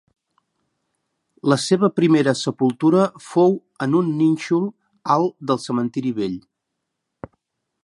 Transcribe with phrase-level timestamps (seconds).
[1.51, 3.53] La seva primera sepultura fou
[3.87, 4.67] en un nínxol
[5.17, 6.41] alt del Cementiri Vell.